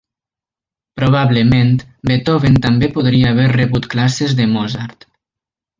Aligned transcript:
Probablement, 1.01 1.69
Beethoven 2.11 2.59
també 2.65 2.91
podria 2.97 3.31
haver 3.35 3.49
rebut 3.55 3.89
classes 3.95 4.35
de 4.41 4.53
Mozart. 4.57 5.11